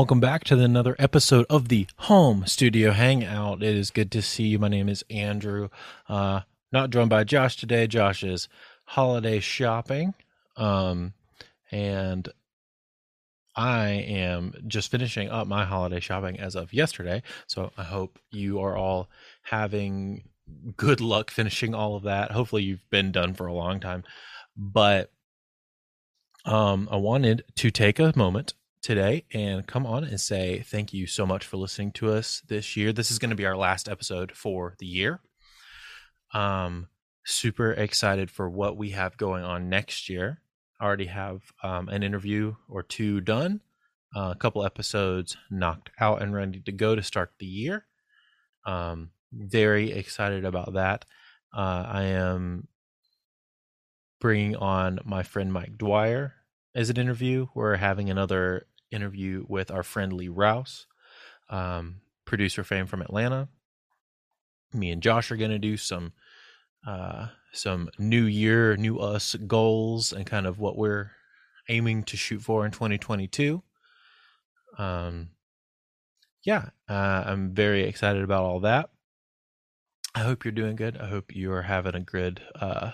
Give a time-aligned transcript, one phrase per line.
[0.00, 3.62] Welcome back to another episode of the Home Studio Hangout.
[3.62, 4.58] It is good to see you.
[4.58, 5.68] My name is Andrew.
[6.08, 6.40] Uh,
[6.72, 7.86] not joined by Josh today.
[7.86, 8.48] Josh is
[8.86, 10.14] holiday shopping.
[10.56, 11.12] Um,
[11.70, 12.26] and
[13.54, 17.22] I am just finishing up my holiday shopping as of yesterday.
[17.46, 19.10] So I hope you are all
[19.42, 20.24] having
[20.78, 22.30] good luck finishing all of that.
[22.30, 24.04] Hopefully you've been done for a long time.
[24.56, 25.12] But
[26.46, 31.06] um, I wanted to take a moment today and come on and say thank you
[31.06, 32.92] so much for listening to us this year.
[32.92, 35.20] This is going to be our last episode for the year.
[36.32, 36.88] Um,
[37.24, 40.40] super excited for what we have going on next year.
[40.80, 43.60] Already have um, an interview or two done,
[44.16, 47.86] uh, a couple episodes knocked out and ready to go to start the year.
[48.64, 51.04] Um, very excited about that.
[51.54, 52.68] Uh, I am
[54.20, 56.34] bringing on my friend Mike Dwyer
[56.74, 57.46] as an interview.
[57.54, 60.86] We're having another interview with our friend Lee Rouse,
[61.48, 63.48] um, producer fame from Atlanta.
[64.72, 66.12] Me and Josh are going to do some
[66.86, 71.10] uh, some new year, new us goals and kind of what we're
[71.68, 73.62] aiming to shoot for in 2022.
[74.78, 75.30] Um,
[76.44, 78.90] yeah, uh, I'm very excited about all that.
[80.14, 80.96] I hope you're doing good.
[80.96, 82.92] I hope you are having a good uh,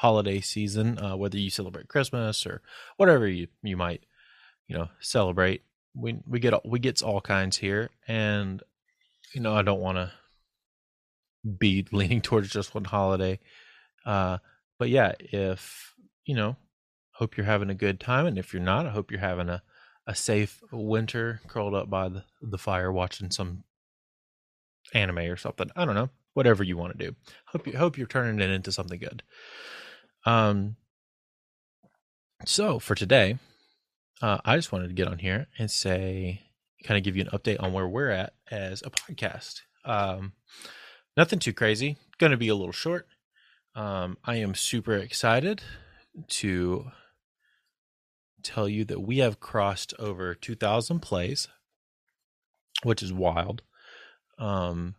[0.00, 2.62] holiday season, uh, whether you celebrate Christmas or
[2.96, 4.02] whatever you, you might
[4.66, 5.62] you know celebrate
[5.94, 7.90] we we get we gets all kinds here.
[8.08, 8.62] And
[9.34, 10.10] you know i don't want to
[11.58, 13.40] be leaning towards just one holiday.
[14.06, 14.38] Uh
[14.78, 15.94] but yeah if
[16.24, 16.56] you know
[17.12, 18.26] hope you're having a good time.
[18.26, 19.62] And if you're not i hope you're having a
[20.06, 23.64] a safe winter curled up by the, the fire watching some
[24.94, 25.70] anime or something.
[25.76, 26.08] I don't know.
[26.32, 27.16] Whatever you want to do.
[27.46, 29.22] Hope you hope you're turning it into something good
[30.26, 30.76] um
[32.44, 33.38] so for today
[34.22, 36.42] uh, I just wanted to get on here and say,
[36.84, 39.62] kind of give you an update on where we're at as a podcast.
[39.84, 40.34] Um,
[41.16, 41.96] nothing too crazy.
[42.18, 43.06] Going to be a little short.
[43.74, 45.62] Um, I am super excited
[46.28, 46.90] to
[48.42, 51.48] tell you that we have crossed over 2,000 plays,
[52.82, 53.62] which is wild.
[54.38, 54.96] Um,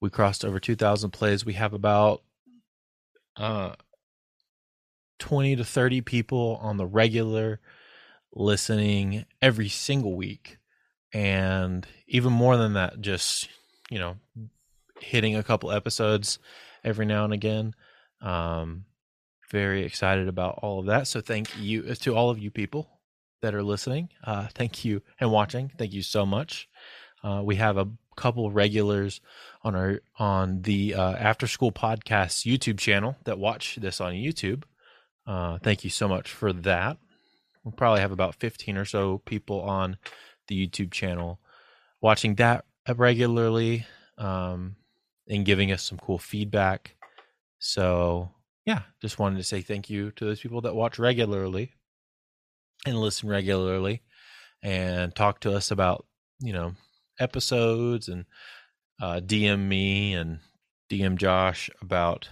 [0.00, 1.44] we crossed over 2,000 plays.
[1.44, 2.22] We have about
[3.36, 3.74] uh,
[5.18, 7.60] 20 to 30 people on the regular
[8.32, 10.58] listening every single week.
[11.12, 13.48] And even more than that just
[13.90, 14.16] you know
[15.00, 16.38] hitting a couple episodes
[16.84, 17.74] every now and again.
[18.20, 18.84] Um
[19.50, 21.08] very excited about all of that.
[21.08, 22.90] So thank you uh, to all of you people
[23.40, 24.10] that are listening.
[24.22, 25.72] Uh thank you and watching.
[25.78, 26.68] Thank you so much.
[27.24, 29.20] Uh we have a couple regulars
[29.62, 34.64] on our on the uh, after school podcast youtube channel that watch this on youtube
[35.28, 36.96] uh thank you so much for that
[37.68, 39.98] we'll probably have about 15 or so people on
[40.46, 41.38] the YouTube channel
[42.00, 42.64] watching that
[42.96, 44.76] regularly um,
[45.28, 46.96] and giving us some cool feedback.
[47.58, 48.30] So,
[48.64, 51.74] yeah, just wanted to say thank you to those people that watch regularly
[52.86, 54.02] and listen regularly
[54.62, 56.06] and talk to us about,
[56.40, 56.72] you know,
[57.20, 58.24] episodes and
[59.02, 60.38] uh, DM me and
[60.90, 62.30] DM Josh about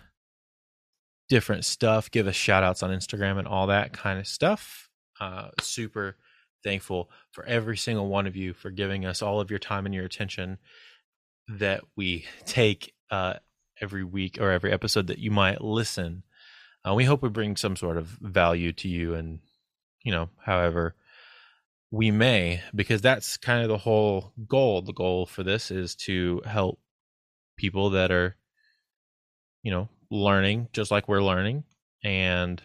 [1.28, 2.10] different stuff.
[2.10, 4.87] Give us shout outs on Instagram and all that kind of stuff
[5.20, 6.16] uh, super
[6.64, 9.94] thankful for every single one of you for giving us all of your time and
[9.94, 10.59] your attention
[11.48, 13.34] that we take uh,
[13.81, 16.22] every week or every episode that you might listen.
[16.87, 19.41] Uh, we hope we bring some sort of value to you, and
[20.04, 20.94] you know, however
[21.91, 24.82] we may, because that's kind of the whole goal.
[24.82, 26.81] The goal for this is to help
[27.56, 28.37] people that are,
[29.62, 31.64] you know, learning just like we're learning,
[32.05, 32.62] and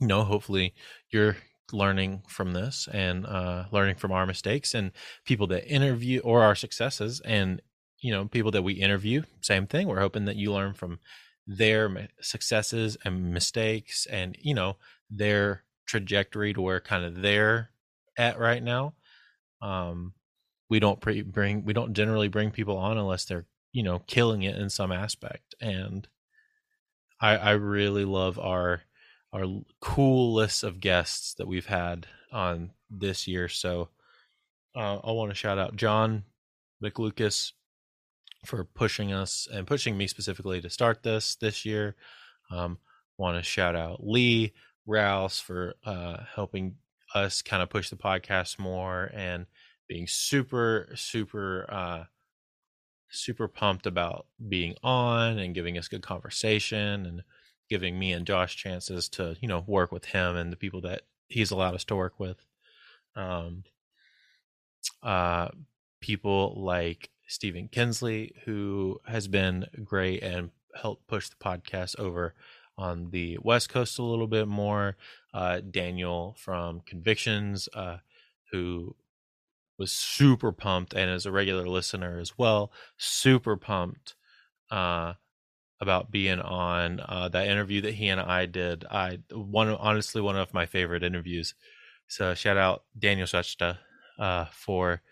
[0.00, 0.74] you know, hopefully
[1.10, 1.36] you're
[1.72, 4.92] learning from this and uh, learning from our mistakes and
[5.24, 7.62] people that interview or our successes and
[8.00, 9.86] you know people that we interview same thing.
[9.88, 10.98] We're hoping that you learn from
[11.46, 14.76] their successes and mistakes and you know
[15.10, 17.70] their trajectory to where kind of they're
[18.18, 18.94] at right now.
[19.62, 20.14] Um
[20.68, 24.42] we don't pre- bring we don't generally bring people on unless they're you know killing
[24.42, 26.08] it in some aspect and
[27.22, 28.82] i i really love our
[29.32, 29.46] our
[29.80, 33.48] cool list of guests that we've had on this year.
[33.48, 33.88] So
[34.76, 36.24] uh, I want to shout out John
[36.82, 37.52] McLucas
[38.44, 41.96] for pushing us and pushing me specifically to start this this year.
[42.50, 42.78] Um,
[43.18, 44.52] want to shout out Lee
[44.86, 46.76] Rouse for uh, helping
[47.14, 49.46] us kind of push the podcast more and
[49.88, 52.04] being super super uh,
[53.12, 57.22] super pumped about being on and giving us good conversation and
[57.68, 61.02] giving me and Josh chances to you know work with him and the people that
[61.28, 62.44] he's allowed us to work with.
[63.14, 63.64] Um,
[65.02, 65.48] uh,
[66.00, 72.34] people like Stephen Kinsley, who has been great and helped push the podcast over
[72.76, 74.96] on the West Coast a little bit more.
[75.32, 77.98] Uh, Daniel from Convictions, uh,
[78.50, 78.94] who
[79.78, 84.14] was super pumped and as a regular listener as well, super pumped
[84.70, 85.14] uh,
[85.80, 88.84] about being on uh, that interview that he and I did.
[88.90, 91.54] I one honestly one of my favorite interviews.
[92.06, 93.78] So shout out Daniel Sachta
[94.18, 95.02] uh, for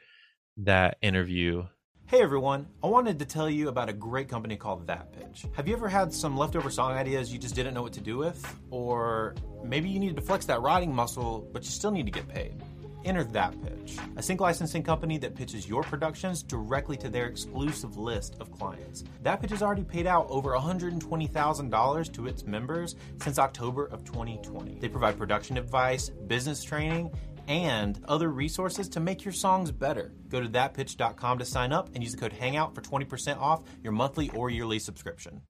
[0.59, 1.67] that interview.
[2.07, 5.47] Hey everyone, I wanted to tell you about a great company called That Pitch.
[5.53, 8.17] Have you ever had some leftover song ideas you just didn't know what to do
[8.17, 8.59] with?
[8.71, 12.29] Or maybe you needed to flex that writing muscle, but you still need to get
[12.29, 12.61] paid?
[13.05, 17.97] Enter That Pitch, a sync licensing company that pitches your productions directly to their exclusive
[17.97, 19.05] list of clients.
[19.23, 24.79] That Pitch has already paid out over $120,000 to its members since October of 2020.
[24.79, 27.11] They provide production advice, business training,
[27.49, 30.13] and other resources to make your songs better.
[30.29, 33.93] Go to thatpitch.com to sign up and use the code HANGOUT for 20% off your
[33.93, 35.41] monthly or yearly subscription.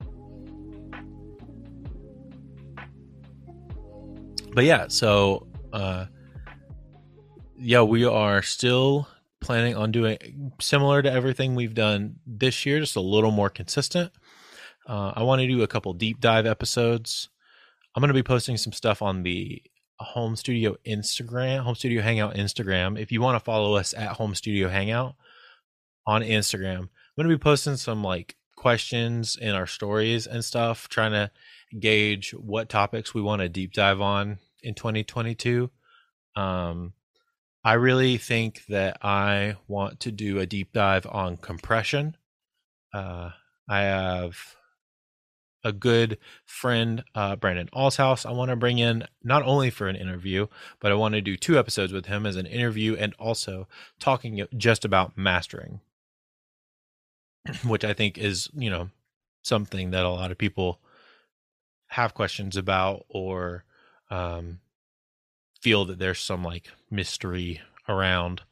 [4.53, 6.07] But yeah, so uh
[7.61, 9.09] yeah, we are still
[9.41, 14.13] planning on doing similar to everything we've done this year, just a little more consistent.
[14.89, 17.29] Uh, I want to do a couple deep dive episodes.
[17.95, 19.63] I'm going to be posting some stuff on the
[19.99, 22.99] Home Studio Instagram, Home Studio Hangout Instagram.
[22.99, 25.15] If you want to follow us at Home Studio Hangout
[26.07, 30.89] on Instagram, I'm going to be posting some like questions in our stories and stuff,
[30.89, 31.31] trying to
[31.79, 35.71] gauge what topics we want to deep dive on in 2022.
[36.37, 36.95] Um,
[37.63, 42.17] I really think that I want to do a deep dive on compression.
[42.95, 43.31] Uh,
[43.69, 44.57] I have
[45.63, 46.17] a good
[46.47, 48.25] friend, uh, Brandon Allshouse.
[48.25, 50.47] I want to bring in not only for an interview,
[50.81, 53.69] but I want to do two episodes with him as an interview and also
[53.99, 55.81] talking just about mastering,
[57.65, 58.89] which I think is, you know,
[59.43, 60.81] something that a lot of people
[61.89, 63.65] have questions about or
[64.11, 64.61] um,
[65.61, 68.43] feel that there's some like mystery around.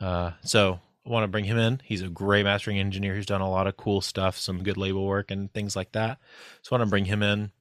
[0.00, 1.80] Uh, so I want to bring him in.
[1.84, 5.06] He's a great mastering engineer who's done a lot of cool stuff, some good label
[5.06, 6.18] work and things like that.
[6.62, 7.52] So I want to bring him in,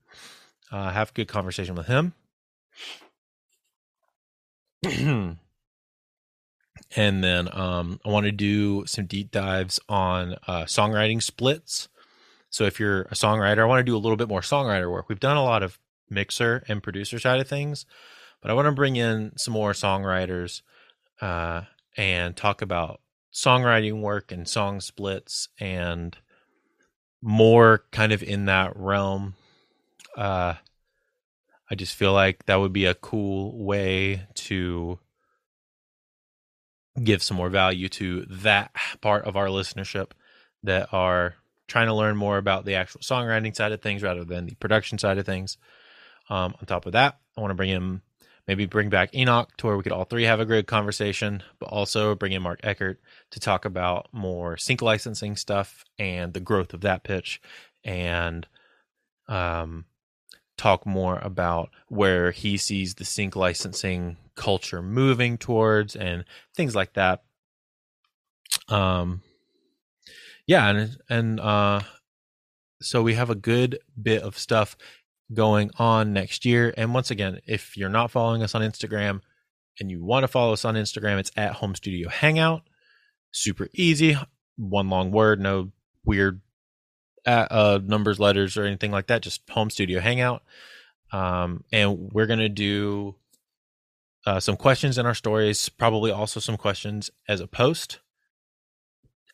[0.71, 2.13] uh, have a good conversation with him.
[6.95, 11.89] and then um, I want to do some deep dives on uh, songwriting splits.
[12.49, 15.09] So if you're a songwriter, I want to do a little bit more songwriter work.
[15.09, 15.79] We've done a lot of
[16.09, 17.85] mixer and producer side of things,
[18.43, 20.61] but I want to bring in some more songwriters
[21.21, 21.61] uh,
[21.95, 22.99] and talk about
[23.33, 26.15] songwriting work and song splits and
[27.21, 29.35] more kind of in that realm.
[30.17, 30.55] Uh,
[31.71, 34.99] I just feel like that would be a cool way to
[37.01, 40.11] give some more value to that part of our listenership
[40.63, 41.35] that are
[41.69, 44.97] trying to learn more about the actual songwriting side of things rather than the production
[44.97, 45.57] side of things.
[46.29, 48.01] Um, on top of that, I want to bring in
[48.47, 51.67] maybe bring back Enoch to where we could all three have a great conversation, but
[51.67, 52.99] also bring in Mark Eckert
[53.31, 57.41] to talk about more sync licensing stuff and the growth of that pitch
[57.83, 58.47] and
[59.27, 59.85] um,
[60.57, 66.93] talk more about where he sees the sync licensing culture moving towards and things like
[66.93, 67.23] that.
[68.67, 69.21] Um,
[70.45, 71.81] yeah, and and uh,
[72.81, 74.75] so we have a good bit of stuff
[75.33, 76.73] going on next year.
[76.77, 79.21] And once again, if you're not following us on Instagram
[79.79, 82.61] and you want to follow us on Instagram, it's at Home Studio Hangout.
[83.31, 84.17] Super easy,
[84.57, 85.71] one long word, no
[86.05, 86.41] weird
[87.25, 89.21] uh, uh, numbers, letters, or anything like that.
[89.21, 90.43] Just Home Studio Hangout.
[91.11, 93.15] Um, and we're gonna do
[94.25, 97.99] uh, some questions in our stories, probably also some questions as a post,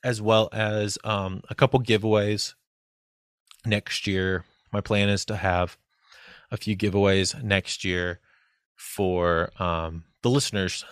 [0.04, 2.54] as well as um, a couple giveaways
[3.66, 5.78] next year my plan is to have
[6.52, 8.20] a few giveaways next year
[8.76, 10.86] for um, the listeners,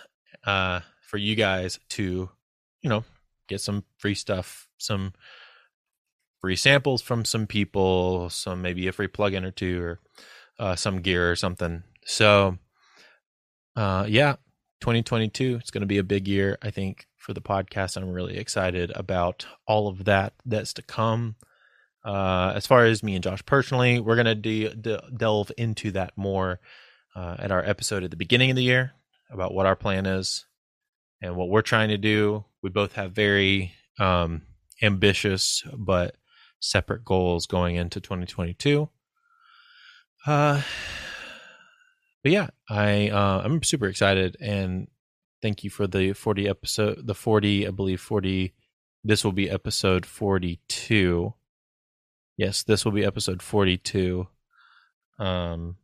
[0.44, 2.30] uh, for you guys to,
[2.82, 3.04] you know,
[3.48, 5.12] get some free stuff, some
[6.40, 10.00] free samples from some people, some maybe a free plugin or two, or
[10.58, 11.82] uh, some gear or something.
[12.04, 12.58] So,
[13.74, 14.36] uh, yeah,
[14.80, 16.58] 2022, it's going to be a big year.
[16.62, 17.96] I think for the podcast.
[17.96, 21.36] I'm really excited about all of that that's to come.
[22.08, 26.16] Uh, as far as me and Josh personally, we're gonna de- de- delve into that
[26.16, 26.58] more
[27.14, 28.92] uh, at our episode at the beginning of the year
[29.30, 30.46] about what our plan is
[31.20, 32.46] and what we're trying to do.
[32.62, 34.40] We both have very um,
[34.80, 36.16] ambitious but
[36.60, 38.88] separate goals going into 2022.
[40.26, 40.62] Uh,
[42.22, 44.88] but yeah, I uh, I'm super excited and
[45.42, 48.54] thank you for the 40 episode the 40 I believe 40
[49.04, 51.34] this will be episode 42.
[52.38, 54.26] Yes, this will be episode 42
[55.18, 55.76] um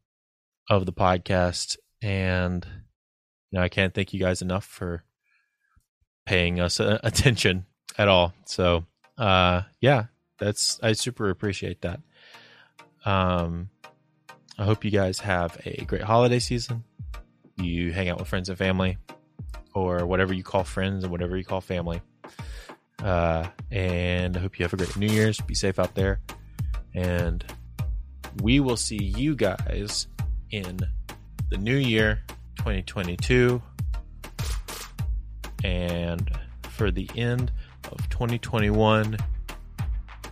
[0.70, 2.64] of the podcast and
[3.50, 5.02] you know, I can't thank you guys enough for
[6.24, 7.66] paying us uh, attention
[7.98, 8.32] at all.
[8.46, 8.84] So,
[9.18, 10.04] uh yeah,
[10.38, 12.00] that's I super appreciate that.
[13.04, 13.68] Um
[14.56, 16.84] I hope you guys have a great holiday season.
[17.56, 18.98] You hang out with friends and family,
[19.74, 22.00] or whatever you call friends and whatever you call family.
[23.02, 25.40] Uh, and I hope you have a great New Year's.
[25.40, 26.20] Be safe out there.
[26.94, 27.44] And
[28.42, 30.06] we will see you guys
[30.50, 30.78] in
[31.50, 32.22] the new year,
[32.58, 33.60] 2022.
[35.62, 36.30] And
[36.70, 37.52] for the end
[37.90, 39.16] of 2021,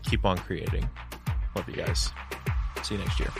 [0.03, 0.89] keep on creating.
[1.57, 2.11] Love you guys.
[2.83, 3.31] See you next year.